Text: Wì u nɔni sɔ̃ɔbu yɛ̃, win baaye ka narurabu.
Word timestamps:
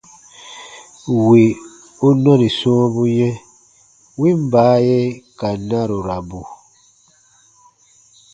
Wì 1.25 1.43
u 2.05 2.07
nɔni 2.23 2.47
sɔ̃ɔbu 2.59 3.03
yɛ̃, 3.17 3.35
win 4.19 4.39
baaye 4.51 4.97
ka 5.39 5.49
narurabu. 5.67 6.41